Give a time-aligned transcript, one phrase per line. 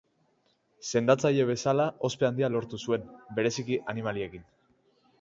[0.91, 3.07] Sendatzaile bezala ospe handia lortu zuen,
[3.39, 4.53] bereziki animaliekin.